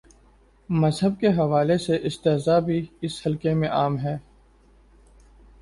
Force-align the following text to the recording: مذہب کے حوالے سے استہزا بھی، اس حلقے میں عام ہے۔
مذہب 0.69 1.19
کے 1.19 1.27
حوالے 1.27 1.77
سے 1.77 1.97
استہزا 2.03 2.57
بھی، 2.59 2.85
اس 3.01 3.21
حلقے 3.27 3.53
میں 3.53 3.69
عام 3.69 3.99
ہے۔ 3.99 4.17